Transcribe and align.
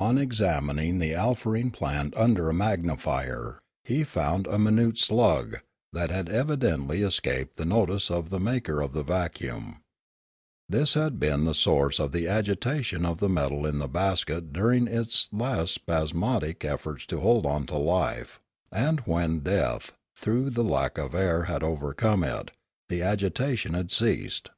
Ou 0.00 0.16
examining 0.18 0.98
the 0.98 1.12
alfarene 1.14 1.70
plant 1.72 2.12
under 2.16 2.48
a 2.48 2.52
magnifier, 2.52 3.60
he 3.84 4.02
found 4.02 4.48
a 4.48 4.58
minute 4.58 4.98
slug, 4.98 5.58
that 5.92 6.10
had 6.10 6.28
evidently 6.28 7.02
escaped 7.02 7.56
the 7.56 7.64
notice 7.64 8.10
of 8.10 8.30
the 8.30 8.40
maker 8.40 8.80
of 8.80 8.94
the 8.94 9.04
vacuum; 9.04 9.76
this 10.68 10.94
had 10.94 11.20
been 11.20 11.44
the 11.44 11.54
source 11.54 12.00
of 12.00 12.10
the 12.10 12.26
agitation 12.26 13.06
of 13.06 13.20
the 13.20 13.28
metal 13.28 13.64
in 13.64 13.78
the 13.78 13.86
basket 13.86 14.52
dur 14.52 14.72
ing 14.72 14.88
its 14.88 15.28
last 15.32 15.74
spasmodic 15.74 16.64
efforts 16.64 17.06
to 17.06 17.20
hold 17.20 17.46
on 17.46 17.64
to 17.64 17.78
life; 17.78 18.40
and, 18.72 18.98
when 19.06 19.38
death, 19.38 19.92
through 20.16 20.50
the 20.50 20.64
lack 20.64 20.98
of 20.98 21.14
air, 21.14 21.44
had 21.44 21.62
overcome 21.62 22.24
it, 22.24 22.50
the 22.88 23.04
agitation 23.04 23.74
had 23.74 23.92
ceased. 23.92 24.50